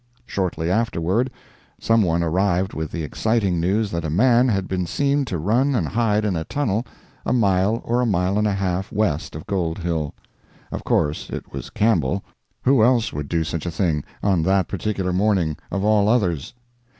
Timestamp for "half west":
8.53-9.35